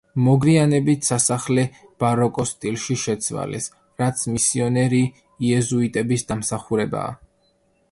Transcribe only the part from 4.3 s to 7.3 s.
მისიონერი იეზუიტების დამსახურებაა.